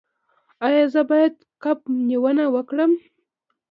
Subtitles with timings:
[0.65, 2.91] ایا زه باید کب نیونه وکړم؟